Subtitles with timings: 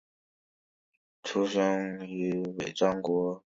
[1.21, 3.43] 出生于尾张国。